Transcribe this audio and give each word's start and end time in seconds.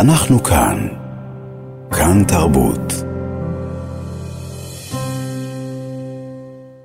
אנחנו 0.00 0.42
כאן. 0.42 0.88
כאן 1.90 2.24
תרבות. 2.28 2.92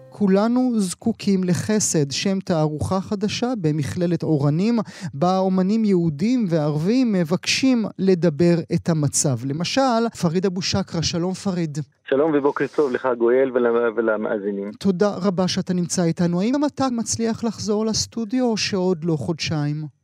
כולנו 0.09 0.71
זקוקים 0.79 1.43
לחסד, 1.43 2.11
שם 2.11 2.39
תערוכה 2.39 3.01
חדשה 3.01 3.53
במכללת 3.61 4.23
אורנים, 4.23 4.79
בה 5.13 5.37
אומנים 5.37 5.85
יהודים 5.85 6.45
וערבים 6.49 7.11
מבקשים 7.11 7.85
לדבר 7.99 8.55
את 8.73 8.89
המצב. 8.89 9.45
למשל, 9.45 10.07
פריד 10.21 10.45
אבו 10.45 10.61
שקרה, 10.61 11.03
שלום 11.03 11.33
פריד. 11.33 11.77
שלום 12.09 12.31
ובוקר 12.35 12.65
טוב 12.75 12.91
לך 12.91 13.07
גואל 13.17 13.51
ולמאזינים. 13.95 14.71
תודה 14.79 15.09
רבה 15.09 15.47
שאתה 15.47 15.73
נמצא 15.73 16.03
איתנו. 16.03 16.41
האם 16.41 16.65
אתה 16.65 16.85
מצליח 16.91 17.43
לחזור 17.43 17.85
לסטודיו 17.85 18.45
או 18.45 18.57
שעוד 18.57 19.03
לא 19.03 19.15
חודשיים? 19.15 20.00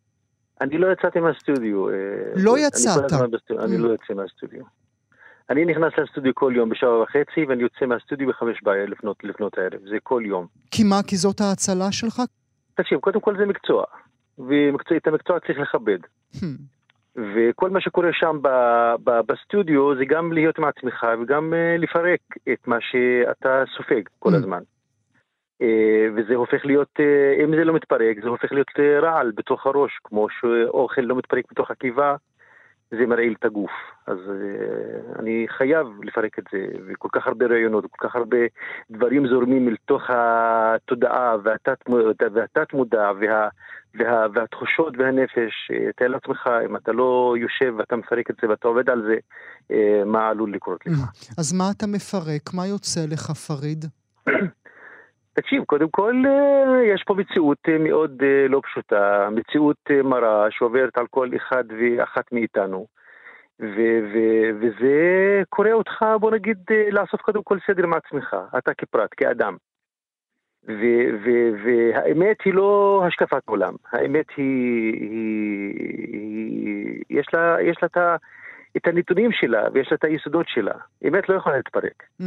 אני 0.61 0.77
לא 0.77 0.91
יצאתי 0.91 1.19
מהסטודיו. 1.19 1.89
אה, 1.89 1.93
לא 2.35 2.57
יצאת? 2.59 3.13
אני 3.59 3.77
לא 3.77 3.87
יוצא 3.87 4.13
מהסטודיו. 4.13 4.63
אני 5.49 5.65
נכנס 5.65 5.93
לסטודיו 5.97 6.35
כל 6.35 6.53
יום 6.55 6.69
בשעה 6.69 6.99
וחצי, 6.99 7.45
ואני 7.47 7.63
יוצא 7.63 7.85
מהסטודיו 7.85 8.27
בחמש 8.27 8.63
בערב 8.63 8.89
לפנות, 8.89 9.23
לפנות 9.23 9.57
הערב, 9.57 9.79
זה 9.89 9.97
כל 10.03 10.23
יום. 10.25 10.47
כי 10.71 10.83
מה, 10.83 10.95
כי 11.07 11.15
זאת 11.15 11.41
ההצלה 11.41 11.91
שלך? 11.91 12.21
תקשיב, 12.75 12.99
קודם 12.99 13.19
כל 13.19 13.37
זה 13.37 13.45
מקצוע, 13.45 13.83
ואת 14.39 15.07
המקצוע 15.07 15.39
צריך 15.39 15.59
לכבד. 15.59 15.99
Hmm. 16.35 16.45
וכל 17.15 17.69
מה 17.69 17.81
שקורה 17.81 18.09
שם 18.13 18.39
ב, 18.41 18.47
ב, 19.03 19.11
בסטודיו 19.27 19.95
זה 19.97 20.05
גם 20.05 20.33
להיות 20.33 20.57
עם 20.57 20.63
עצמך 20.63 21.05
וגם 21.21 21.53
uh, 21.53 21.81
לפרק 21.81 22.19
את 22.53 22.67
מה 22.67 22.77
שאתה 22.81 23.63
סופג 23.77 24.01
כל 24.19 24.33
hmm. 24.33 24.35
הזמן. 24.35 24.61
Uh, 25.63 25.65
וזה 26.15 26.35
הופך 26.35 26.65
להיות, 26.65 26.99
uh, 26.99 27.43
אם 27.43 27.55
זה 27.55 27.63
לא 27.63 27.73
מתפרק, 27.73 28.17
זה 28.23 28.29
הופך 28.29 28.51
להיות 28.51 28.67
uh, 28.69 28.81
רעל 29.01 29.31
בתוך 29.35 29.65
הראש, 29.65 29.91
כמו 30.03 30.27
שאוכל 30.29 31.01
לא 31.01 31.15
מתפרק 31.15 31.45
בתוך 31.51 31.71
הקיבה, 31.71 32.15
זה 32.91 33.05
מרעיל 33.05 33.35
את 33.39 33.45
הגוף. 33.45 33.71
אז 34.07 34.17
אני 35.19 35.45
חייב 35.57 35.87
לפרק 36.03 36.39
את 36.39 36.43
זה, 36.51 36.65
וכל 36.87 37.07
כך 37.11 37.27
הרבה 37.27 37.45
רעיונות, 37.45 37.85
וכל 37.85 38.07
כך 38.07 38.15
הרבה 38.15 38.37
דברים 38.91 39.27
זורמים 39.27 39.67
אל 39.67 39.75
תוך 39.85 40.03
התודעה 40.09 41.35
והתת, 41.43 41.77
והתת 42.33 42.73
מודע 42.73 43.11
וה, 43.21 43.47
וה, 43.95 44.25
והתחושות 44.33 44.93
והנפש. 44.97 45.71
אה, 45.73 45.91
תאר 45.95 46.07
לעצמך, 46.07 46.49
אם 46.65 46.75
אתה 46.75 46.91
לא 46.91 47.35
יושב 47.39 47.73
ואתה 47.77 47.95
מפרק 47.95 48.29
את 48.29 48.35
זה 48.41 48.49
ואתה 48.49 48.67
עובד 48.67 48.89
על 48.89 49.03
זה, 49.07 49.15
מה 50.05 50.27
עלול 50.29 50.53
לקרות 50.53 50.85
לך. 50.85 50.99
אז 51.37 51.53
מה 51.53 51.63
אתה 51.77 51.87
מפרק? 51.87 52.53
מה 52.53 52.67
יוצא 52.67 53.01
לך, 53.11 53.31
פריד? 53.31 53.85
תקשיב, 55.39 55.63
קודם 55.63 55.89
כל 55.89 56.23
יש 56.93 57.03
פה 57.03 57.13
מציאות 57.13 57.57
מאוד 57.79 58.23
לא 58.49 58.61
פשוטה, 58.63 59.29
מציאות 59.31 59.77
מרה 60.03 60.47
שעוברת 60.51 60.97
על 60.97 61.07
כל 61.09 61.29
אחד 61.35 61.63
ואחת 61.79 62.31
מאיתנו. 62.31 62.87
ו- 63.59 63.99
ו- 64.13 64.49
וזה 64.59 64.95
קורא 65.49 65.71
אותך, 65.71 66.05
בוא 66.19 66.31
נגיד, 66.31 66.57
לעשות 66.91 67.21
קודם 67.21 67.43
כל 67.43 67.57
סדר 67.67 67.83
עם 67.83 67.93
עצמך, 67.93 68.35
אתה 68.57 68.73
כפרט, 68.73 69.09
כאדם. 69.17 69.57
והאמת 71.63 72.37
היא 72.45 72.53
לא 72.53 73.03
השקפת 73.07 73.41
עולם, 73.45 73.73
האמת 73.91 74.25
היא, 74.37 74.93
היא, 74.93 75.73
היא 76.13 77.03
יש 77.09 77.25
לה, 77.33 77.57
יש 77.61 77.77
לה 77.81 77.87
את, 77.87 78.21
את 78.77 78.87
הנתונים 78.87 79.31
שלה 79.31 79.67
ויש 79.73 79.87
לה 79.91 79.95
את 79.95 80.03
היסודות 80.03 80.45
שלה. 80.49 80.73
אמת 81.07 81.29
לא 81.29 81.35
יכולה 81.35 81.55
להתפרק. 81.57 82.03
Mm. 82.21 82.25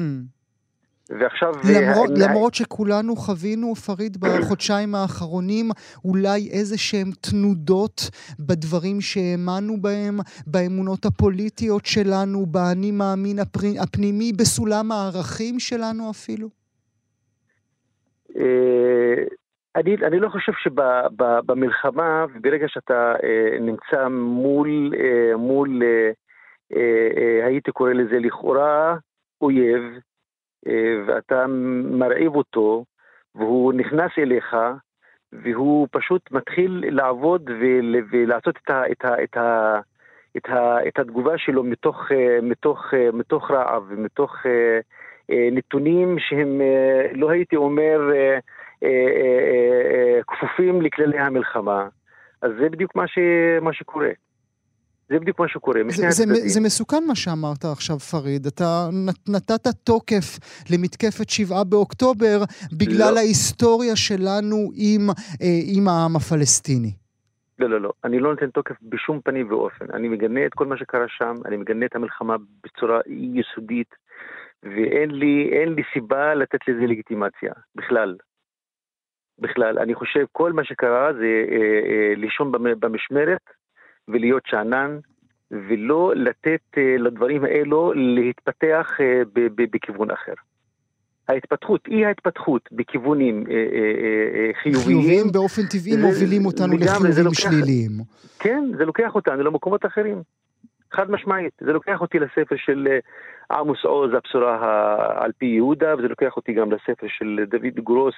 ועכשיו... 1.19 1.53
למרות, 1.75 2.11
וה... 2.11 2.29
למרות 2.29 2.55
שכולנו 2.55 3.17
חווינו, 3.17 3.75
פריד, 3.75 4.17
בחודשיים 4.21 4.95
האחרונים, 4.95 5.71
אולי 6.05 6.49
איזה 6.53 6.79
שהם 6.79 7.11
תנודות 7.21 8.11
בדברים 8.41 9.01
שהאמנו 9.01 9.77
בהם, 9.81 10.17
באמונות 10.47 11.05
הפוליטיות 11.05 11.87
שלנו, 11.87 12.47
באני 12.47 12.91
מאמין 12.91 13.39
הפנימי, 13.83 14.33
בסולם 14.33 14.93
הערכים 14.93 15.59
שלנו 15.59 16.11
אפילו? 16.11 16.49
אה, 18.37 19.25
אני, 19.77 19.97
אני 20.07 20.21
לא 20.21 20.29
חושב 20.29 20.53
שבמלחמה, 20.63 22.25
ברגע 22.41 22.67
שאתה 22.69 23.15
אה, 23.23 23.59
נמצא 23.61 24.09
מול, 24.09 24.93
אה, 25.01 25.37
מול 25.37 25.83
הייתי 27.45 27.73
קורא 27.73 27.93
לזה 27.93 28.19
לכאורה 28.19 28.97
אויב, 29.41 29.83
אה, 29.83 30.10
ואתה 31.07 31.47
מרעיב 31.91 32.35
אותו, 32.35 32.85
והוא 33.35 33.73
נכנס 33.73 34.11
אליך, 34.19 34.57
והוא 35.33 35.89
פשוט 35.91 36.31
מתחיל 36.31 36.85
לעבוד 36.91 37.51
ולעשות 38.11 38.57
את, 38.57 38.71
ה, 38.71 38.83
את, 38.93 39.05
ה, 39.05 39.23
את, 39.23 39.37
ה, 39.37 39.81
את, 40.37 40.49
ה, 40.49 40.89
את 40.89 40.99
התגובה 40.99 41.39
שלו 41.39 41.65
מתוך, 41.65 42.13
אה, 42.13 42.39
מתוך, 42.43 42.95
אה, 42.95 43.09
מתוך 43.13 43.51
רעב 43.51 43.83
ומתוך 43.89 44.37
נתונים 45.53 46.17
שהם, 46.19 46.61
לא 47.13 47.31
הייתי 47.31 47.57
אומר, 47.57 48.01
כפופים 50.27 50.83
לכללי 50.83 51.19
המלחמה. 51.19 51.89
אז 52.43 52.51
זה 52.61 52.69
בדיוק 52.69 52.95
מה, 52.95 53.07
ש, 53.07 53.19
מה 53.61 53.73
שקורה. 53.73 54.11
זה 55.11 55.19
בדיוק 55.19 55.41
מה 55.41 55.49
שקורה. 55.49 55.81
זה, 55.89 56.11
זה, 56.11 56.25
זה 56.27 56.61
מסוכן 56.61 57.05
מה 57.07 57.15
שאמרת 57.15 57.65
עכשיו, 57.65 57.99
פריד. 57.99 58.47
אתה 58.47 58.89
נתת 59.29 59.67
תוקף 59.85 60.39
למתקפת 60.71 61.31
שבעה 61.31 61.65
באוקטובר 61.65 62.39
בגלל 62.73 63.15
לא. 63.15 63.19
ההיסטוריה 63.19 63.97
שלנו 63.97 64.57
עם, 64.75 65.11
אה, 65.43 65.61
עם 65.77 65.89
העם 65.89 66.17
הפלסטיני. 66.17 66.93
לא, 67.59 67.71
לא, 67.71 67.81
לא. 67.81 67.93
אני 68.05 68.19
לא 68.21 68.31
נותן 68.31 68.51
תוקף 68.51 68.75
בשום 68.83 69.21
פנים 69.21 69.51
ואופן. 69.51 69.85
אני 69.95 70.09
מגנה 70.09 70.47
את 70.47 70.55
כל 70.55 70.67
מה 70.67 70.77
שקרה 70.77 71.07
שם, 71.09 71.35
אני 71.45 71.57
מגנה 71.57 71.87
את 71.87 71.97
המלחמה 71.97 72.37
בצורה 72.65 73.01
יסודית, 73.07 73.95
ואין 74.63 75.11
לי, 75.11 75.67
לי 75.67 75.83
סיבה 75.93 76.35
לתת 76.35 76.69
לזה 76.69 76.87
לגיטימציה, 76.87 77.53
בכלל. 77.75 78.17
בכלל. 79.39 79.79
אני 79.79 79.95
חושב 79.95 80.25
כל 80.33 80.53
מה 80.53 80.65
שקרה 80.65 81.13
זה 81.13 81.45
אה, 81.51 81.81
אה, 81.91 82.15
לישון 82.17 82.53
במשמרת, 82.81 83.43
ולהיות 84.13 84.43
שאנן, 84.47 84.99
ולא 85.51 86.13
לתת 86.17 86.61
אה, 86.79 86.97
לדברים 86.99 87.45
האלו 87.45 87.93
להתפתח 87.95 88.91
אה, 89.01 89.23
בכיוון 89.57 90.11
אחר. 90.11 90.33
ההתפתחות, 91.29 91.89
אי 91.89 92.05
ההתפתחות 92.05 92.69
בכיוונים 92.73 93.45
אה, 93.51 94.51
חיוביים. 94.63 95.01
חיוביים 95.01 95.33
באופן 95.33 95.63
טבעי 95.63 95.93
זה, 95.93 96.03
מובילים 96.03 96.47
אותנו 96.47 96.77
לחיובים 96.79 97.25
לוקח, 97.25 97.41
שליליים. 97.41 97.91
כן, 98.39 98.65
זה 98.79 98.85
לוקח 98.85 99.15
אותנו 99.15 99.43
למקומות 99.43 99.87
אחרים. 99.87 100.23
חד 100.93 101.11
משמעית. 101.11 101.53
זה 101.61 101.73
לוקח 101.73 102.01
אותי 102.01 102.19
לספר 102.19 102.57
של 102.57 102.89
עמוס 103.51 103.85
עוז, 103.85 104.15
הבשורה 104.15 104.97
על 105.25 105.33
פי 105.39 105.47
יהודה, 105.47 105.95
וזה 105.99 106.09
לוקח 106.09 106.37
אותי 106.37 106.53
גם 106.53 106.73
לספר 106.73 107.07
של 107.09 107.41
דוד 107.49 107.85
גרוס, 107.85 108.15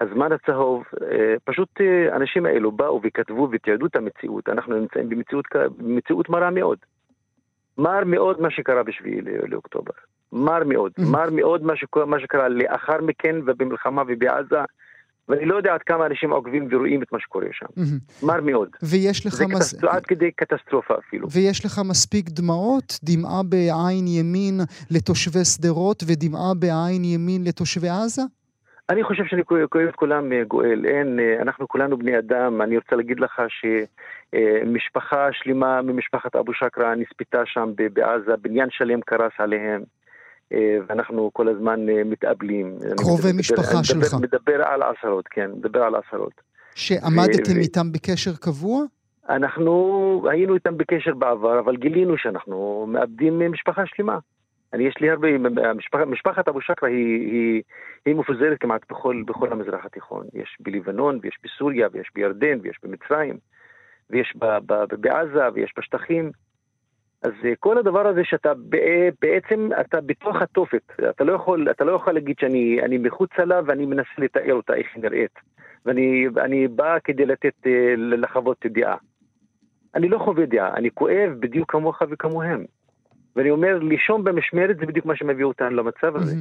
הזמן 0.00 0.32
הצהוב. 0.32 0.84
אה, 1.02 1.34
פשוט 1.44 1.68
אה, 1.80 2.12
האנשים 2.12 2.46
האלו 2.46 2.72
באו 2.72 3.00
וכתבו 3.04 3.48
ותיעדו 3.52 3.86
את 3.86 3.96
המציאות. 3.96 4.48
אנחנו 4.48 4.80
נמצאים 4.80 5.08
במציאות, 5.08 5.44
במציאות 5.78 6.28
מרה 6.28 6.50
מאוד. 6.50 6.78
מר 7.78 8.04
מאוד 8.06 8.40
מה 8.40 8.50
שקרה 8.50 8.82
בשביעי 8.82 9.20
לאוקטובר. 9.22 9.92
מר 10.32 10.64
מאוד. 10.64 10.92
מר 11.12 11.30
מאוד 11.32 11.62
מה 11.62 11.76
שקרה, 11.76 12.04
מה 12.06 12.20
שקרה 12.20 12.48
לאחר 12.48 13.00
מכן 13.02 13.36
ובמלחמה 13.46 14.02
ובעזה. 14.06 14.60
ואני 15.28 15.44
לא 15.44 15.56
יודע 15.56 15.74
עד 15.74 15.82
כמה 15.82 16.06
אנשים 16.06 16.30
עוקבים 16.30 16.68
ורואים 16.70 17.02
את 17.02 17.12
מה 17.12 17.20
שקורה 17.20 17.46
שם. 17.52 17.66
מר 18.22 18.40
מאוד. 18.40 18.68
ויש 18.82 19.26
לך... 19.26 19.34
זה 19.34 19.46
מס... 19.46 19.74
קטס... 19.74 19.84
עד 19.84 20.06
כדי 20.06 20.30
קטסטרופה 20.30 20.94
אפילו. 20.98 21.28
ויש 21.30 21.64
לך 21.64 21.80
מספיק 21.88 22.28
דמעות? 22.28 22.98
דמעה 23.02 23.42
בעין 23.42 24.06
ימין 24.06 24.60
לתושבי 24.90 25.44
שדרות 25.44 26.02
ודמעה 26.06 26.54
בעין 26.58 27.04
ימין 27.04 27.44
לתושבי 27.44 27.88
עזה? 27.88 28.22
אני 28.90 29.04
חושב 29.04 29.24
שאני 29.24 29.44
כואב 29.44 29.88
את 29.88 29.94
כולם, 29.94 30.32
אה, 30.32 30.44
גואל. 30.44 30.86
אין, 30.86 31.20
אה, 31.20 31.42
אנחנו 31.42 31.68
כולנו 31.68 31.98
בני 31.98 32.18
אדם. 32.18 32.62
אני 32.62 32.76
רוצה 32.76 32.96
להגיד 32.96 33.20
לך 33.20 33.42
שמשפחה 33.48 35.28
שלמה 35.32 35.82
ממשפחת 35.82 36.36
אבו 36.36 36.54
שקרה 36.54 36.94
נספתה 36.94 37.42
שם 37.46 37.72
בעזה, 37.92 38.36
בניין 38.42 38.68
שלם 38.70 39.00
קרס 39.00 39.32
עליהם. 39.38 39.82
אה, 40.54 40.78
ואנחנו 40.86 41.30
כל 41.32 41.48
הזמן 41.48 41.88
אה, 41.88 42.04
מתאבלים. 42.04 42.78
קרובי 42.96 43.32
משפחה 43.32 43.62
מדבר, 43.62 43.82
שלך. 43.82 44.14
מדבר 44.20 44.62
על 44.62 44.82
עשרות, 44.82 45.28
כן, 45.28 45.50
מדבר 45.56 45.82
על 45.82 45.94
עשרות. 45.94 46.32
שעמדתם 46.74 47.56
ו... 47.56 47.60
איתם 47.60 47.92
בקשר 47.92 48.30
קבוע? 48.40 48.82
אנחנו 49.28 50.22
היינו 50.30 50.54
איתם 50.54 50.76
בקשר 50.76 51.14
בעבר, 51.14 51.58
אבל 51.58 51.76
גילינו 51.76 52.18
שאנחנו 52.18 52.86
מאבדים 52.88 53.52
משפחה 53.52 53.82
שלמה. 53.86 54.18
אני, 54.72 54.84
יש 54.84 54.94
לי 55.00 55.10
הרבה, 55.10 55.28
המשפח, 55.70 55.98
משפחת 56.06 56.48
אבו 56.48 56.60
שקרה 56.60 56.88
היא, 56.88 57.32
היא, 57.32 57.62
היא 58.06 58.14
מפוזרת 58.14 58.56
כמעט 58.60 58.80
בכל, 58.90 59.22
בכל 59.26 59.52
המזרח 59.52 59.84
התיכון. 59.84 60.26
יש 60.34 60.56
בלבנון, 60.60 61.18
ויש 61.22 61.38
בסוריה, 61.44 61.88
ויש 61.92 62.08
בירדן, 62.14 62.58
ויש 62.62 62.76
במצרים, 62.82 63.38
ויש 64.10 64.34
ב, 64.38 64.44
ב, 64.66 64.94
בעזה, 65.00 65.52
ויש 65.54 65.72
בשטחים. 65.78 66.30
אז 67.24 67.32
אה, 67.44 67.52
כל 67.60 67.78
הדבר 67.78 68.06
הזה 68.06 68.20
שאתה 68.24 68.52
בעצם, 69.22 69.68
אתה 69.80 70.00
בתוך 70.00 70.36
התופת, 70.42 70.92
אתה 71.10 71.24
לא 71.24 71.32
יכול, 71.32 71.70
אתה 71.70 71.84
לא 71.84 71.92
יכול 71.92 72.12
להגיד 72.12 72.36
שאני 72.40 72.98
מחוצה 72.98 73.44
לה 73.44 73.60
ואני 73.66 73.86
מנסה 73.86 74.10
לתאר 74.18 74.54
אותה 74.54 74.74
איך 74.74 74.86
היא 74.94 75.02
נראית. 75.02 75.38
ואני 76.34 76.68
בא 76.68 76.98
כדי 77.04 77.26
לתת, 77.26 77.54
אה, 77.66 77.94
לחוות 77.96 78.66
דעה. 78.66 78.96
אני 79.94 80.08
לא 80.08 80.18
חווה 80.18 80.46
דעה, 80.46 80.74
אני 80.74 80.90
כואב 80.90 81.32
בדיוק 81.40 81.72
כמוך 81.72 82.02
וכמוהם. 82.10 82.64
ואני 83.36 83.50
אומר, 83.50 83.78
לישון 83.78 84.24
במשמרת 84.24 84.76
זה 84.76 84.86
בדיוק 84.86 85.06
מה 85.06 85.16
שמביא 85.16 85.44
אותנו 85.44 85.70
למצב 85.70 86.16
הזה. 86.16 86.36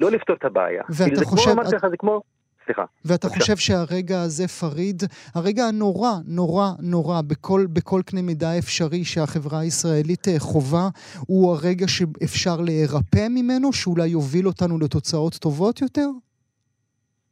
לא 0.00 0.10
לפתור 0.10 0.36
את 0.36 0.44
הבעיה. 0.44 0.82
ואתה 0.88 1.24
חושב... 1.24 1.50
כמו, 1.50 1.60
אמרתי 1.60 1.76
לך, 1.76 1.86
זה 1.86 1.96
כמו... 1.96 2.22
סליחה. 2.68 2.84
ואתה 3.04 3.28
חושב 3.28 3.56
שהרגע 3.56 4.20
הזה, 4.22 4.48
פריד, 4.48 5.02
הרגע 5.34 5.62
הנורא, 5.64 6.12
נורא, 6.26 6.68
נורא, 6.82 7.20
בכל, 7.30 7.66
בכל 7.72 8.00
קנה 8.06 8.22
מידה 8.22 8.58
אפשרי 8.58 9.04
שהחברה 9.04 9.58
הישראלית 9.60 10.28
אה, 10.28 10.38
חווה, 10.38 10.88
הוא 11.26 11.52
הרגע 11.52 11.86
שאפשר 11.88 12.56
להירפא 12.60 13.26
ממנו, 13.30 13.72
שאולי 13.72 14.06
יוביל 14.06 14.46
אותנו 14.46 14.78
לתוצאות 14.78 15.34
טובות 15.34 15.82
יותר? 15.82 16.08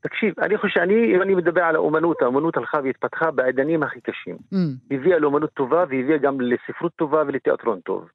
תקשיב, 0.00 0.34
אני 0.40 0.58
חושב, 0.58 0.80
אני, 0.80 1.14
אם 1.16 1.22
אני 1.22 1.34
מדבר 1.34 1.62
על 1.62 1.74
האומנות, 1.74 2.22
האומנות 2.22 2.56
הלכה 2.56 2.78
והתפתחה 2.84 3.30
בעידנים 3.30 3.82
הכי 3.82 4.00
קשים. 4.00 4.36
Mm. 4.54 4.56
הביאה 4.90 5.18
לאומנות 5.18 5.50
טובה 5.50 5.84
והביאה 5.90 6.18
גם 6.18 6.40
לספרות 6.40 6.92
טובה 6.96 7.22
ולתיאטרון 7.26 7.80
טוב. 7.80 8.08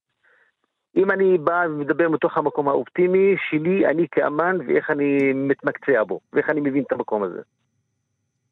אם 0.95 1.11
אני 1.11 1.37
בא 1.37 1.65
ומדבר 1.69 2.09
מתוך 2.09 2.37
המקום 2.37 2.67
האופטימי 2.67 3.35
שלי, 3.49 3.87
אני 3.87 4.07
כאמן, 4.11 4.57
ואיך 4.67 4.89
אני 4.89 5.33
מתמקצע 5.33 6.03
בו, 6.03 6.19
ואיך 6.33 6.49
אני 6.49 6.61
מבין 6.61 6.83
את 6.83 6.91
המקום 6.91 7.23
הזה. 7.23 7.41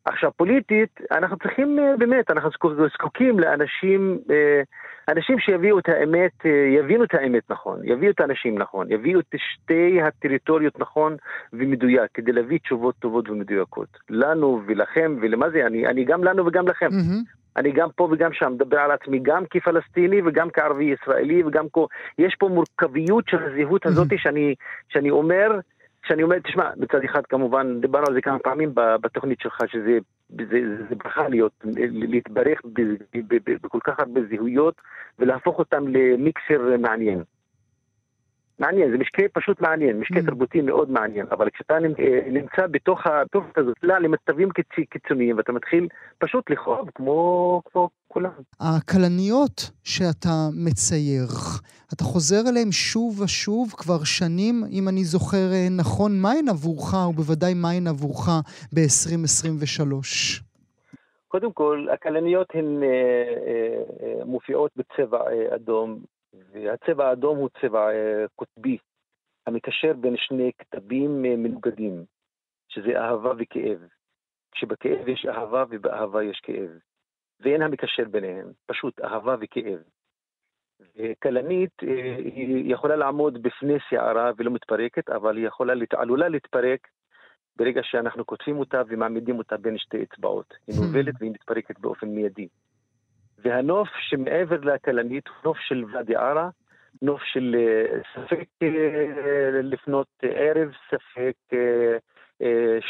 עכשיו, 0.05 0.31
פוליטית, 0.37 0.99
אנחנו 1.11 1.37
צריכים, 1.37 1.79
אה, 1.79 1.97
באמת, 1.97 2.31
אנחנו 2.31 2.49
זקוקים 2.93 3.39
לאנשים, 3.39 4.19
אה, 4.31 4.61
אנשים 5.09 5.39
שיביאו 5.39 5.79
את 5.79 5.89
האמת, 5.89 6.31
אה, 6.45 6.51
יבינו 6.51 7.03
את 7.03 7.13
האמת 7.13 7.51
נכון, 7.51 7.79
יביאו 7.83 8.11
את 8.11 8.19
האנשים 8.19 8.57
נכון, 8.57 8.91
יביאו 8.91 9.19
את 9.19 9.35
שתי 9.37 10.01
הטריטוריות 10.01 10.79
נכון 10.79 11.15
ומדויק, 11.53 12.11
כדי 12.13 12.31
להביא 12.31 12.59
תשובות 12.59 12.95
טובות 12.99 13.29
ומדויקות. 13.29 13.87
לנו 14.09 14.61
ולכם 14.65 15.15
ולמה 15.21 15.49
זה, 15.49 15.65
אני, 15.65 15.87
אני 15.87 16.03
גם 16.05 16.23
לנו 16.23 16.45
וגם 16.45 16.67
לכם. 16.67 16.87
Mm-hmm. 16.87 17.38
אני 17.59 17.71
גם 17.71 17.89
פה 17.95 18.07
וגם 18.11 18.33
שם 18.33 18.53
מדבר 18.53 18.79
על 18.79 18.91
עצמי 18.91 19.19
גם 19.21 19.43
כפלסטיני 19.49 20.21
וגם 20.25 20.49
כערבי 20.49 20.85
ישראלי 20.85 21.43
וגם 21.43 21.65
כה, 21.73 21.81
יש 22.17 22.35
פה 22.39 22.47
מורכביות 22.47 23.25
של 23.27 23.37
הזהות 23.43 23.85
הזאת 23.85 24.07
שאני, 24.23 24.55
שאני 24.89 25.09
אומר, 25.09 25.59
שאני 26.07 26.23
אומר, 26.23 26.39
תשמע, 26.39 26.69
מצד 26.77 27.03
אחד 27.05 27.25
כמובן, 27.25 27.81
דיברנו 27.81 28.07
על 28.07 28.13
זה 28.13 28.21
כמה 28.21 28.39
פעמים 28.39 28.71
בתוכנית 28.75 29.39
שלך, 29.41 29.57
שזה 29.67 29.97
זה, 30.29 30.43
זה, 30.49 30.85
זה 30.89 30.95
ברכה 30.95 31.29
להיות, 31.29 31.51
להתברך 31.91 32.61
בכל 33.63 33.79
כך 33.83 33.99
הרבה 33.99 34.21
זהויות 34.29 34.75
ולהפוך 35.19 35.59
אותם 35.59 35.87
למיקסר 35.87 36.77
מעניין. 36.79 37.23
מעניין, 38.59 38.91
זה 38.91 38.97
משקה 38.97 39.23
פשוט 39.33 39.61
מעניין, 39.61 39.99
משקה 39.99 40.19
mm. 40.19 40.25
תרבותי 40.25 40.61
מאוד 40.61 40.89
מעניין, 40.89 41.25
אבל 41.31 41.49
כשאתה 41.49 41.73
אה, 41.73 42.31
נמצא 42.31 42.67
בתוך 42.71 42.99
התופת 43.07 43.57
הזאת, 43.57 43.77
למצבים 43.83 44.49
קיצוניים, 44.89 45.37
ואתה 45.37 45.51
מתחיל 45.51 45.87
פשוט 46.17 46.49
לכאוב 46.49 46.89
כמו, 46.95 47.61
כמו 47.65 47.89
כולם. 48.07 48.31
הכלניות 48.59 49.71
שאתה 49.83 50.29
מצייר, 50.65 51.27
אתה 51.93 52.03
חוזר 52.03 52.49
אליהן 52.49 52.71
שוב 52.71 53.21
ושוב 53.21 53.73
כבר 53.77 54.03
שנים, 54.03 54.63
אם 54.71 54.87
אני 54.87 55.03
זוכר 55.03 55.51
אה, 55.51 55.67
נכון, 55.77 56.11
מהן 56.21 56.49
עבורך, 56.49 56.93
ובוודאי 57.09 57.53
מהן 57.53 57.87
עבורך 57.87 58.29
ב-2023? 58.73 60.49
קודם 61.27 61.51
כל, 61.51 61.87
הכלניות 61.93 62.47
הן 62.53 62.83
אה, 62.83 62.87
אה, 62.87 63.83
אה, 64.03 64.25
מופיעות 64.25 64.71
בצבע 64.77 65.21
אה, 65.31 65.55
אדום 65.55 65.99
והצבע 66.33 67.09
האדום 67.09 67.37
הוא 67.37 67.49
צבע 67.61 67.89
אה, 67.91 68.25
קוטבי, 68.35 68.77
המקשר 69.47 69.93
בין 69.93 70.17
שני 70.17 70.51
כתבים 70.57 71.25
אה, 71.25 71.35
מנוגדים, 71.35 72.05
שזה 72.69 72.99
אהבה 72.99 73.33
וכאב. 73.39 73.87
כשבכאב 74.51 75.07
יש 75.07 75.25
אהבה 75.25 75.63
ובאהבה 75.69 76.23
יש 76.23 76.39
כאב. 76.43 76.69
ואין 77.39 77.61
המקשר 77.61 78.03
ביניהם, 78.11 78.51
פשוט 78.65 78.99
אהבה 78.99 79.35
וכאב. 79.41 79.79
כלנית 81.23 81.83
אה, 81.83 82.15
היא 82.17 82.73
יכולה 82.73 82.95
לעמוד 82.95 83.43
בפני 83.43 83.77
שערה 83.89 84.31
ולא 84.37 84.51
מתפרקת, 84.51 85.09
אבל 85.09 85.37
היא 85.37 85.47
יכולה, 85.47 85.73
עלולה 85.97 86.27
להתפרק 86.27 86.87
ברגע 87.55 87.81
שאנחנו 87.83 88.25
כותבים 88.25 88.59
אותה 88.59 88.81
ומעמידים 88.87 89.37
אותה 89.37 89.57
בין 89.57 89.77
שתי 89.77 90.03
אצבעות. 90.03 90.53
היא 90.67 90.75
hmm. 90.75 90.81
נובלת 90.81 91.13
והיא 91.19 91.31
מתפרקת 91.31 91.79
באופן 91.79 92.07
מיידי. 92.07 92.47
והנוף 93.43 93.87
שמעבר 94.09 94.59
לכלנית 94.59 95.27
הוא 95.27 95.35
נוף 95.45 95.57
של 95.57 95.83
ואדי 95.93 96.15
ערה, 96.15 96.49
נוף 97.01 97.21
של 97.33 97.55
אה, 97.59 97.99
ספק 98.15 98.45
אה, 98.63 99.61
לפנות 99.63 100.07
ערב, 100.21 100.71
ספק 100.87 101.35
אה, 101.53 101.97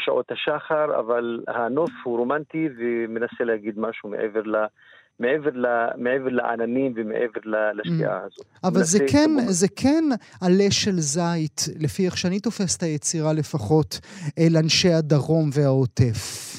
שעות 0.04 0.30
השחר, 0.30 0.98
אבל 1.00 1.40
הנוף 1.48 1.90
הוא 2.04 2.18
רומנטי 2.18 2.68
ומנסה 2.78 3.44
להגיד 3.44 3.78
משהו 3.78 4.08
מעבר 4.08 4.42
ל... 4.42 4.56
מעבר, 5.20 5.50
ל, 5.54 5.66
מעבר 5.96 6.28
לעננים 6.28 6.92
ומעבר 6.96 7.40
לשקיעה 7.74 8.18
mm. 8.18 8.26
הזאת. 8.26 8.46
אבל 8.64 8.82
זה 8.82 8.98
כן, 9.12 9.30
זה 9.48 9.66
כן 9.76 10.04
עלה 10.42 10.70
של 10.70 11.00
זית, 11.00 11.60
לפי 11.80 12.06
איך 12.06 12.16
שאני 12.16 12.40
תופס 12.40 12.76
את 12.76 12.82
היצירה 12.82 13.32
לפחות, 13.32 14.00
אל 14.38 14.56
אנשי 14.56 14.92
הדרום 14.92 15.50
והעוטף. 15.54 16.49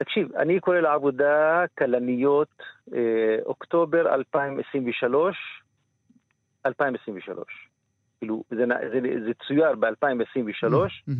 תקשיב, 0.00 0.36
אני 0.36 0.60
קורא 0.60 0.76
לעבודה 0.76 1.64
כלניות 1.78 2.62
אה, 2.94 3.36
אוקטובר 3.46 4.14
2023, 4.14 5.36
2023. 6.66 7.68
כאילו, 8.18 8.44
זה, 8.50 8.64
זה, 8.92 9.00
זה 9.24 9.30
צויר 9.46 9.74
ב-2023, 9.74 10.72
mm-hmm. 10.72 11.12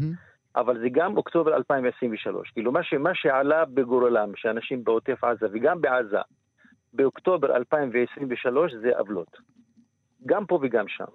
אבל 0.57 0.81
זה 0.81 0.89
גם 0.93 1.17
אוקטובר 1.17 1.57
2023. 1.57 2.51
כאילו, 2.51 2.73
מה, 2.73 2.83
ש, 2.83 2.95
מה 2.95 3.15
שעלה 3.15 3.65
בגורלם, 3.65 4.33
שאנשים 4.37 4.85
בעוטף 4.85 5.25
עזה 5.25 5.47
וגם 5.53 5.81
בעזה, 5.81 6.19
באוקטובר 6.93 7.57
2023 7.57 8.73
זה 8.83 8.99
עוולות. 8.99 9.37
גם 10.27 10.47
פה 10.47 10.59
וגם 10.63 10.89
שם. 10.89 11.13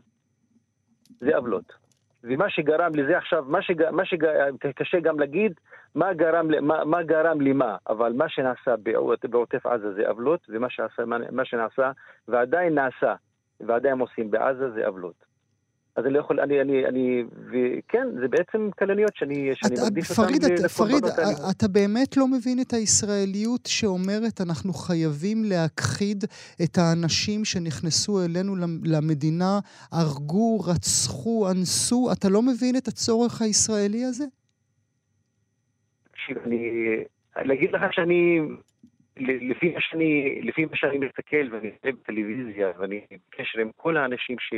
זה 1.19 1.35
עוולות. 1.35 1.84
ומה 2.27 2.49
שגרם 2.49 2.91
לזה 2.95 3.17
עכשיו, 3.17 3.45
מה, 3.47 3.61
שג, 3.61 3.89
מה 3.91 4.05
שקשה 4.05 4.99
גם 4.99 5.19
להגיד, 5.19 5.53
מה 5.95 6.13
גרם, 6.13 6.47
מה, 6.61 6.85
מה 6.85 7.03
גרם 7.03 7.41
למה, 7.41 7.77
אבל 7.89 8.13
מה 8.13 8.29
שנעשה 8.29 8.75
בעוטף 9.29 9.65
עזה 9.65 9.93
זה 9.93 10.07
עוולות, 10.07 10.39
ומה 10.49 10.69
שעשה, 10.69 11.03
מה 11.31 11.45
שנעשה, 11.45 11.91
ועדיין 12.27 12.75
נעשה, 12.75 13.15
ועדיין 13.59 13.99
עושים 13.99 14.31
בעזה 14.31 14.71
זה 14.71 14.87
עוולות. 14.87 15.34
אז 15.95 16.05
אני 16.05 16.13
לא 16.13 16.19
יכול, 16.19 16.39
אני, 16.39 16.61
אני, 16.61 16.85
אני, 16.85 17.23
וכן, 17.51 18.07
זה 18.19 18.27
בעצם 18.27 18.69
כלניות 18.79 19.11
שאני, 19.15 19.51
שאני 19.53 19.75
מקדיש 19.85 20.11
אותן 20.11 20.33
לקורבנות 20.33 20.71
פריד, 20.71 21.03
אתה 21.51 21.67
באמת 21.67 22.17
לא 22.17 22.27
מבין 22.27 22.61
את 22.61 22.73
הישראליות 22.73 23.65
שאומרת 23.65 24.41
אנחנו 24.41 24.73
חייבים 24.73 25.43
להכחיד 25.43 26.23
את 26.63 26.77
האנשים 26.77 27.45
שנכנסו 27.45 28.25
אלינו 28.25 28.55
למדינה, 28.83 29.59
הרגו, 29.91 30.59
רצחו, 30.59 31.51
אנסו, 31.51 32.09
אתה 32.11 32.29
לא 32.29 32.41
מבין 32.41 32.75
את 32.77 32.87
הצורך 32.87 33.41
הישראלי 33.41 34.03
הזה? 34.03 34.25
תקשיב, 36.11 36.37
אני... 36.45 36.59
להגיד 37.35 37.71
לך 37.71 37.81
שאני 37.91 38.39
לפי 39.17 39.69
מה 39.73 39.81
שאני, 39.81 40.41
לפי 40.41 40.65
מה 40.65 40.75
שאני 40.75 40.97
מסתכל 40.97 41.47
ואני 41.51 41.71
רואה 41.83 41.93
בטלוויזיה 41.93 42.71
ואני 42.77 43.01
בקשר 43.29 43.59
עם 43.59 43.71
כל 43.75 43.97
האנשים 43.97 44.39
ש... 44.39 44.53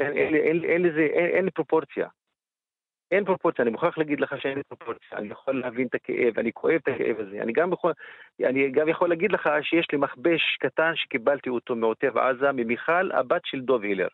אין, 0.00 0.16
אין, 0.16 0.34
אין, 0.34 0.64
אין 0.64 0.82
לזה, 0.82 1.00
אין, 1.00 1.26
אין 1.26 1.50
פרופורציה. 1.50 2.08
אין 3.10 3.24
פרופורציה, 3.24 3.62
אני 3.62 3.70
מוכרח 3.70 3.98
להגיד 3.98 4.20
לך 4.20 4.34
שאין 4.40 4.58
לי 4.58 4.62
פרופורציה, 4.62 5.18
אני 5.18 5.28
יכול 5.28 5.60
להבין 5.60 5.86
את 5.86 5.94
הכאב, 5.94 6.38
אני 6.38 6.52
כואב 6.52 6.74
את 6.74 6.88
הכאב 6.88 7.20
הזה. 7.20 7.42
אני 7.42 7.52
גם 7.52 7.72
יכול, 7.72 7.92
אני 8.44 8.70
גם 8.70 8.88
יכול 8.88 9.08
להגיד 9.08 9.32
לך 9.32 9.48
שיש 9.62 9.86
לי 9.92 9.98
מכבש 9.98 10.56
קטן 10.60 10.92
שקיבלתי 10.96 11.50
אותו 11.50 11.76
מעוטף 11.76 12.16
עזה, 12.16 12.52
ממיכל, 12.52 13.12
הבת 13.12 13.42
של 13.44 13.60
דוב 13.60 13.82
הילר. 13.82 14.08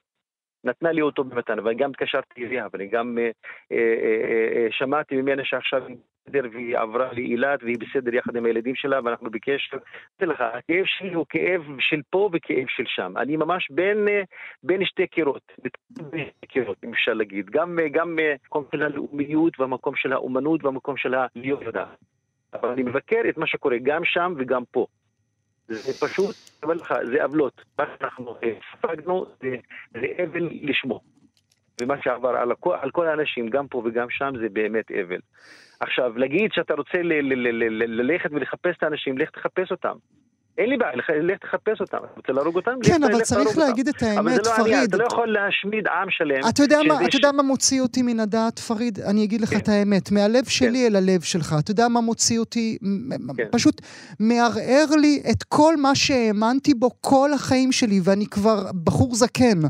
נתנה 0.65 0.93
לי 0.93 1.01
אותו 1.01 1.25
במתנה, 1.25 1.65
ואני 1.65 1.77
גם 1.77 1.91
התקשרתי 1.91 2.47
אליה, 2.47 2.67
ואני 2.73 2.87
גם 2.87 3.19
אה, 3.19 3.31
אה, 3.73 3.95
אה, 4.03 4.49
אה, 4.57 4.67
שמעתי 4.71 5.17
ממנה 5.17 5.45
שעכשיו 5.45 5.83
בסדר 6.29 6.49
והיא 6.53 6.79
עברה 6.79 7.13
לאילת 7.13 7.63
והיא 7.63 7.77
בסדר 7.79 8.15
יחד 8.15 8.37
עם 8.37 8.45
הילדים 8.45 8.75
שלה 8.75 9.01
ואנחנו 9.05 9.31
בקשר. 9.31 9.77
אני 10.21 10.27
לך, 10.27 10.41
הכאב 10.41 10.85
שלי 10.85 11.15
הוא 11.15 11.27
כאב 11.29 11.63
של 11.79 12.01
פה 12.11 12.31
וכאב 12.33 12.67
של 12.69 12.85
שם. 12.87 13.13
אני 13.17 13.37
ממש 13.37 13.69
בין, 13.71 14.09
אה, 14.09 14.23
בין 14.63 14.85
שתי 14.85 15.07
קירות, 15.07 15.53
בין 16.11 16.25
שתי 16.37 16.47
קירות, 16.47 16.77
אם 16.85 16.93
אפשר 16.93 17.15
להגיד. 17.15 17.51
גם, 17.51 17.79
אה, 17.79 17.89
אה, 18.19 18.35
מקום 18.47 18.65
של 18.73 18.83
הלאומיות 18.83 19.61
והמקום 19.61 19.97
של 19.97 20.13
האומנות 20.13 20.65
והמקום 20.65 20.97
של 20.97 21.15
הלהיות 21.15 21.63
יודעת. 21.63 21.89
אבל 22.53 22.69
אני 22.69 22.83
מבקר 22.83 23.21
את 23.29 23.39
מה 23.39 23.47
שקורה 23.47 23.77
גם 23.83 24.05
שם 24.05 24.35
וגם 24.39 24.63
פה. 24.71 24.87
זה 25.69 26.07
פשוט, 26.07 26.35
אומר 26.63 26.75
לך, 26.75 26.95
זה 27.05 27.23
עוולות. 27.23 27.65
מה 27.79 27.85
שאנחנו 27.99 28.37
ספגנו 28.73 29.27
זה 29.91 30.07
אבל 30.25 30.49
לשמו. 30.63 31.01
ומה 31.83 31.95
שעבר 32.03 32.29
על, 32.81 32.91
כל 32.91 33.07
האנשים, 33.07 33.49
גם 33.49 33.67
פה 33.67 33.83
וגם 33.85 34.07
שם, 34.11 34.33
זה 34.41 34.47
באמת 34.53 34.91
אבל. 34.91 35.21
עכשיו, 35.81 36.19
להגיד 36.19 36.51
שאתה 36.53 36.75
רוצה 36.75 36.99
ללכת 37.03 38.31
ולחפש 38.33 38.77
את 38.79 38.83
האנשים, 38.83 39.19
לך 39.19 39.31
תחפש 39.31 39.71
אותם. 39.71 39.97
אין 40.59 40.71
לי 40.71 40.77
בעיה, 40.77 40.93
לך 40.97 41.39
תחפש 41.41 41.81
אותם, 41.81 41.97
אתה 41.97 42.15
רוצה 42.17 42.33
להרוג 42.33 42.57
אותם? 42.57 42.71
כן, 42.83 43.05
אבל 43.05 43.21
צריך 43.21 43.59
להגיד 43.59 43.89
את 43.89 44.03
האמת, 44.03 44.47
לא 44.47 44.53
פריד. 44.57 44.89
אתה 44.89 44.97
לא 44.97 45.05
יכול 45.05 45.33
להשמיד 45.33 45.89
עם 45.89 46.11
שלם. 46.11 46.41
אתה 46.49 46.63
יודע, 46.63 46.79
מה, 46.89 47.05
אתה 47.05 47.17
יודע 47.17 47.33
מה 47.33 47.43
מוציא 47.43 47.81
אותי 47.81 48.03
מן 48.03 48.21
הדעת, 48.21 48.59
פריד? 48.59 49.01
אני 49.01 49.25
אגיד 49.25 49.41
לך 49.41 49.49
כן. 49.49 49.57
את 49.57 49.69
האמת, 49.69 50.11
מהלב 50.13 50.45
כן. 50.45 50.51
שלי 50.51 50.87
אל 50.87 50.97
הלב 50.97 51.21
שלך. 51.21 51.55
אתה 51.59 51.71
יודע 51.71 51.89
מה 51.89 52.01
מוציא 52.01 52.39
אותי? 52.39 52.79
כן. 53.37 53.45
פשוט 53.51 53.81
מערער 54.21 54.97
לי 55.01 55.23
את 55.31 55.43
כל 55.43 55.77
מה 55.77 55.95
שהאמנתי 55.95 56.75
בו 56.75 56.91
כל 57.01 57.31
החיים 57.35 57.73
שלי, 57.73 58.01
ואני 58.05 58.27
כבר 58.27 58.63
בחור 58.85 59.15
זקן. 59.15 59.61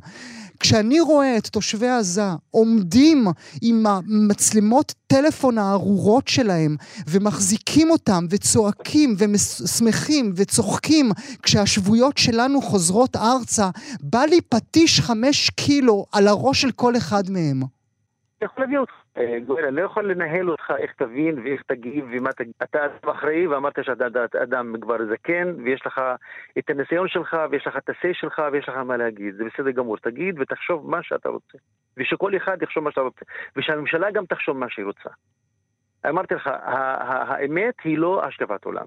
כשאני 0.61 1.01
רואה 1.01 1.37
את 1.37 1.47
תושבי 1.47 1.89
עזה 1.89 2.31
עומדים 2.51 3.27
עם 3.63 3.87
המצלמות 3.87 4.95
טלפון 5.07 5.59
הארורות 5.59 6.29
שלהם 6.29 6.77
ומחזיקים 7.07 7.91
אותם 7.91 8.27
וצועקים 8.31 9.17
ושמחים 9.19 10.33
וצוחקים 10.37 11.11
כשהשבויות 11.43 12.19
שלנו 12.19 12.63
חוזרות 12.63 13.17
ארצה, 13.17 13.71
בא 14.01 14.23
לי 14.23 14.41
פטיש 14.41 15.01
חמש 15.01 15.51
קילו 15.51 16.07
על 16.13 16.29
הראש 16.29 16.63
של 16.63 16.71
כל 16.71 16.97
אחד 16.97 17.31
מהם. 17.31 17.78
יכול 18.43 18.65
להביא 18.65 18.79
אותך. 18.79 18.93
אה, 19.17 19.39
גואל, 19.47 19.65
אני 19.65 19.77
לא 19.77 19.83
יכול 19.83 20.11
לנהל 20.11 20.51
אותך 20.51 20.73
איך 20.79 20.93
תבין 20.93 21.39
ואיך 21.39 21.63
תגיב 21.63 22.07
ומה 22.11 22.33
תגיד. 22.33 22.53
אתה 22.63 22.85
אדם 22.85 23.11
אחראי 23.11 23.47
ואמרת 23.47 23.85
שאתה 23.85 24.07
אדם 24.43 24.75
כבר 24.81 24.97
זקן 25.11 25.55
ויש 25.65 25.87
לך 25.87 26.01
את 26.59 26.71
הניסיון 26.71 27.09
שלך 27.09 27.37
ויש 27.51 27.67
לך 27.67 27.77
את 27.77 27.89
ה-say 27.89 28.13
שלך 28.13 28.43
ויש 28.53 28.69
לך 28.69 28.77
מה 28.77 28.97
להגיד. 28.97 29.35
זה 29.35 29.45
בסדר 29.45 29.71
גמור. 29.71 29.97
תגיד 29.97 30.41
ותחשוב 30.41 30.91
מה 30.91 31.03
שאתה 31.03 31.29
רוצה. 31.29 31.59
ושכל 31.97 32.37
אחד 32.37 32.63
יחשוב 32.63 32.85
מה 32.85 32.91
שאתה 32.91 33.01
רוצה. 33.01 33.25
ושהממשלה 33.57 34.11
גם 34.11 34.27
תחשוב 34.27 34.57
מה 34.57 34.67
שהיא 34.69 34.87
רוצה. 34.87 35.11
אמרתי 36.09 36.35
לך, 36.35 36.51
האמת 36.63 37.75
היא 37.85 37.99
לא 37.99 38.25
השקפת 38.25 38.65
עולם. 38.65 38.87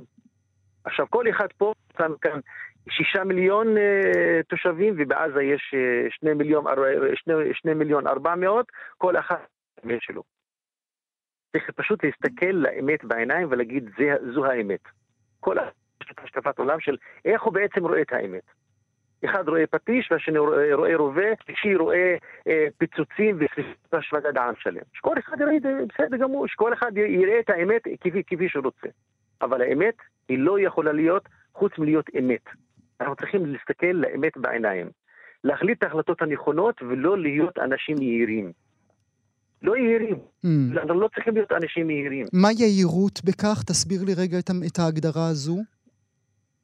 עכשיו, 0.86 1.06
כל 1.10 1.30
אחד 1.30 1.48
פה 1.58 1.74
שם 1.98 2.12
כאן 2.22 2.40
שישה 2.90 3.24
מיליון 3.24 3.68
uh, 3.78 4.44
תושבים, 4.50 4.96
ובעזה 4.98 5.44
יש 5.44 5.74
uh, 5.74 6.14
שני 6.16 6.34
מיליון, 6.34 6.66
שני, 7.16 7.34
שני 7.54 7.74
מיליון 7.74 8.08
ארבע 8.08 8.36
מאות, 8.36 8.72
כל 8.98 9.18
אחד 9.20 9.36
האמת 9.84 10.02
שלו. 10.02 10.24
צריך 11.52 11.70
פשוט 11.70 12.04
להסתכל 12.04 12.46
לאמת 12.46 13.04
בעיניים 13.04 13.48
ולהגיד, 13.52 13.90
זה, 13.98 14.16
זו 14.34 14.46
האמת. 14.46 14.80
כל 15.40 15.56
השקפת 16.18 16.60
עולם 16.60 16.80
של 16.80 16.98
איך 17.26 17.42
הוא 17.42 17.54
בעצם 17.54 17.86
רואה 17.86 18.02
את 18.02 18.14
האמת. 18.14 18.44
אחד 19.26 19.50
רואה 19.50 19.68
פטיש 19.68 20.12
והשני 20.12 20.38
רואה, 20.38 20.96
רובה, 20.96 21.26
שלישי 21.46 21.76
רואה 21.76 22.16
אה, 22.48 22.68
פיצוצים 22.78 23.38
ושריפה 23.40 24.02
של 24.02 24.16
עם 24.38 24.54
שלם. 24.58 24.82
שכל 24.94 25.20
אחד 25.20 25.42
יראה 25.42 25.58
את 25.58 25.62
זה 25.62 25.70
בסדר 25.90 26.18
גמור, 26.18 26.48
שכל 26.48 26.74
אחד 26.74 26.98
יראה 26.98 27.40
את 27.40 27.50
האמת 27.50 27.82
כפי, 28.02 28.24
כפי 28.28 28.50
שהוא 28.50 28.64
רוצה. 28.64 28.88
אבל 29.42 29.62
האמת 29.62 29.96
היא 30.30 30.40
לא 30.40 30.60
יכולה 30.60 30.92
להיות 30.92 31.30
חוץ 31.54 31.72
מלהיות 31.78 32.06
אמת. 32.20 32.46
אנחנו 33.02 33.16
צריכים 33.16 33.46
להסתכל 33.46 33.94
לאמת 33.94 34.38
בעיניים. 34.38 34.90
להחליט 35.44 35.78
את 35.78 35.84
ההחלטות 35.84 36.22
הנכונות 36.22 36.82
ולא 36.82 37.18
להיות 37.18 37.60
אנשים 37.60 38.02
יהירים. 38.02 38.52
לא 39.62 39.78
יהירים. 39.78 40.16
Mm. 40.46 40.48
אנחנו 40.72 41.00
לא 41.00 41.10
צריכים 41.16 41.34
להיות 41.34 41.52
אנשים 41.52 41.90
יהירים. 41.90 42.26
מה 42.34 42.48
יהירות 42.52 43.22
בכך? 43.26 43.64
תסביר 43.68 44.00
לי 44.06 44.14
רגע 44.14 44.38
את 44.40 44.80
ההגדרה 44.80 45.28
הזו. 45.28 45.58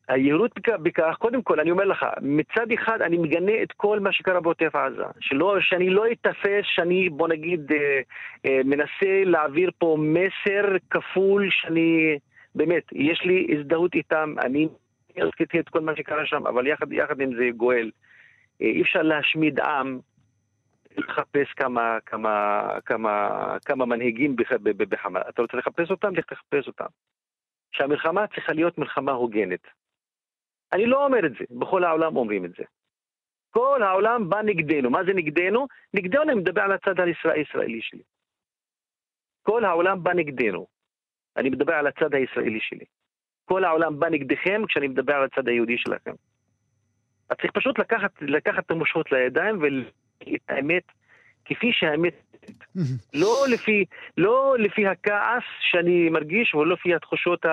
היהירות 0.07 0.51
בכך, 0.83 1.15
קודם 1.19 1.41
כל, 1.41 1.59
אני 1.59 1.71
אומר 1.71 1.85
לך, 1.85 2.05
מצד 2.21 2.71
אחד 2.73 3.01
אני 3.01 3.17
מגנה 3.17 3.51
את 3.63 3.71
כל 3.71 3.99
מה 3.99 4.11
שקרה 4.11 4.41
בעוטף 4.41 4.75
עזה. 4.75 5.03
שלא, 5.19 5.57
שאני 5.59 5.89
לא 5.89 6.03
אתפס 6.11 6.63
שאני, 6.63 7.09
בוא 7.09 7.27
נגיד, 7.27 7.71
אה, 7.71 7.99
אה, 8.45 8.61
מנסה 8.65 9.23
להעביר 9.25 9.71
פה 9.77 9.97
מסר 9.99 10.75
כפול 10.89 11.47
שאני, 11.51 12.17
באמת, 12.55 12.83
יש 12.91 13.21
לי 13.25 13.47
הזדהות 13.57 13.95
איתם, 13.95 14.33
אני 14.39 14.67
את 15.59 15.69
כל 15.69 15.79
מה 15.79 15.95
שקרה 15.95 16.25
שם, 16.25 16.47
אבל 16.47 16.67
יחד, 16.67 16.93
יחד 16.93 17.21
עם 17.21 17.35
זה 17.35 17.49
גואל. 17.57 17.91
אה, 18.61 18.67
אי 18.67 18.81
אפשר 18.81 19.01
להשמיד 19.01 19.59
עם, 19.59 19.99
לחפש 20.97 21.53
כמה, 21.55 21.97
כמה, 22.05 22.67
כמה, 22.85 23.29
כמה 23.65 23.85
מנהיגים 23.85 24.35
בחמאס. 24.77 25.23
אתה 25.29 25.41
רוצה 25.41 25.57
לחפש 25.57 25.91
אותם? 25.91 26.15
לך 26.15 26.25
תחפש 26.25 26.67
אותם. 26.67 26.85
שהמלחמה 27.71 28.27
צריכה 28.27 28.53
להיות 28.53 28.77
מלחמה 28.77 29.11
הוגנת. 29.11 29.67
אני 30.73 30.85
לא 30.85 31.05
אומר 31.05 31.25
את 31.25 31.31
זה, 31.31 31.45
בכל 31.59 31.83
העולם 31.83 32.15
אומרים 32.15 32.45
את 32.45 32.51
זה. 32.57 32.63
כל 33.49 33.83
העולם 33.83 34.29
בא 34.29 34.41
נגדנו. 34.41 34.89
מה 34.89 35.03
זה 35.03 35.13
נגדנו? 35.13 35.67
נגדנו 35.93 36.23
אני 36.23 36.35
מדבר 36.35 36.61
על 36.61 36.71
הצד 36.71 36.99
הישראלי 36.99 37.81
שלי. 37.81 38.03
כל 39.43 39.65
העולם 39.65 40.03
בא 40.03 40.13
נגדנו. 40.13 40.67
אני 41.37 41.49
מדבר 41.49 41.73
על 41.73 41.87
הצד 41.87 42.13
הישראלי 42.13 42.59
שלי. 42.59 42.85
כל 43.47 43.63
העולם 43.63 43.99
בא 43.99 44.09
נגדכם 44.09 44.61
כשאני 44.67 44.87
מדבר 44.87 45.13
על 45.13 45.23
הצד 45.23 45.47
היהודי 45.47 45.77
שלכם. 45.77 46.11
אז 47.29 47.37
צריך 47.41 47.51
פשוט 47.51 47.79
לקחת, 47.79 48.11
לקחת 48.21 48.65
את 48.65 48.71
המושכות 48.71 49.11
לידיים 49.11 49.57
ולהגיד 49.61 50.39
את 50.45 50.49
האמת 50.49 50.83
כפי 51.45 51.71
שהאמת 51.73 52.13
לא 53.13 53.45
לפי, 53.49 53.85
לא 54.17 54.55
לפי 54.59 54.87
הכעס 54.87 55.43
שאני 55.61 56.09
מרגיש 56.09 56.55
ולא 56.55 56.73
לפי 56.73 56.95
התחושות 56.95 57.45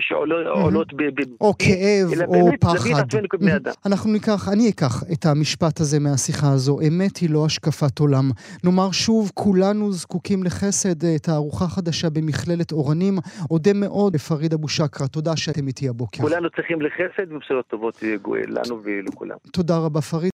שעולות 0.00 0.94
ב... 0.96 1.02
או 1.40 1.54
כאב, 1.58 2.28
או 2.28 2.50
פחד. 2.60 3.04
אנחנו 3.86 4.12
ניקח, 4.12 4.48
אני 4.52 4.70
אקח 4.70 5.02
את 5.12 5.26
המשפט 5.26 5.80
הזה 5.80 6.00
מהשיחה 6.00 6.52
הזו. 6.52 6.78
אמת 6.88 7.16
היא 7.16 7.30
לא 7.30 7.46
השקפת 7.46 7.98
עולם. 7.98 8.30
נאמר 8.64 8.90
שוב, 8.92 9.30
כולנו 9.34 9.92
זקוקים 9.92 10.42
לחסד. 10.42 11.16
תערוכה 11.18 11.66
חדשה 11.66 12.10
במכללת 12.10 12.72
אורנים. 12.72 13.14
אודה 13.50 13.72
מאוד 13.74 14.14
לפריד 14.14 14.52
אבו 14.52 14.68
שקרה. 14.68 15.08
תודה 15.08 15.36
שאתם 15.36 15.66
איתי 15.66 15.88
הבוקר. 15.88 16.22
כולנו 16.22 16.50
צריכים 16.50 16.78
לחסד 16.82 17.32
ובשורות 17.32 17.66
טובות 17.66 18.02
לנו 18.48 18.80
ולכולם. 18.84 19.36
תודה 19.52 19.76
רבה, 19.76 20.00
פריד. 20.00 20.32